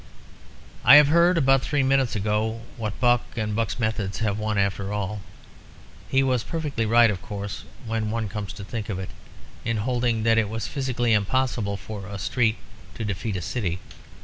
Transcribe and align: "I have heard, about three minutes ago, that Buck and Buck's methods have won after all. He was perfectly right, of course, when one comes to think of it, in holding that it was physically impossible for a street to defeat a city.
"I 0.83 0.95
have 0.95 1.09
heard, 1.09 1.37
about 1.37 1.61
three 1.61 1.83
minutes 1.83 2.15
ago, 2.15 2.61
that 2.79 2.99
Buck 2.99 3.21
and 3.37 3.55
Buck's 3.55 3.77
methods 3.77 4.17
have 4.17 4.39
won 4.39 4.57
after 4.57 4.91
all. 4.91 5.21
He 6.09 6.23
was 6.23 6.41
perfectly 6.43 6.87
right, 6.87 7.11
of 7.11 7.21
course, 7.21 7.65
when 7.85 8.09
one 8.09 8.27
comes 8.27 8.51
to 8.53 8.63
think 8.63 8.89
of 8.89 8.97
it, 8.97 9.11
in 9.63 9.77
holding 9.77 10.23
that 10.23 10.39
it 10.39 10.49
was 10.49 10.65
physically 10.65 11.13
impossible 11.13 11.77
for 11.77 12.07
a 12.07 12.17
street 12.17 12.57
to 12.95 13.05
defeat 13.05 13.37
a 13.37 13.43
city. 13.43 13.77